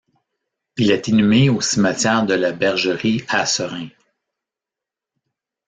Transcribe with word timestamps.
Il 0.77 0.89
est 0.89 1.09
inhumé 1.09 1.51
au 1.51 1.61
Cimetière 1.61 2.25
de 2.25 2.33
la 2.33 2.51
Bergerie 2.53 3.23
à 3.27 3.45
Seraing. 3.45 3.91